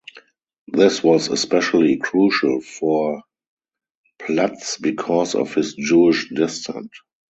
[0.67, 3.21] This was especially crucial for
[4.17, 6.89] Platz because of his Jewish descent.